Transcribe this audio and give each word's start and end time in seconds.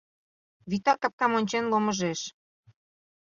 Вӱта 0.69 0.93
капкам 1.01 1.31
ончен 1.39 1.65
ломыжеш. 1.71 2.21